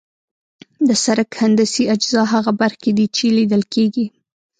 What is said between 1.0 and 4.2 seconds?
سرک هندسي اجزا هغه برخې دي چې لیدل کیږي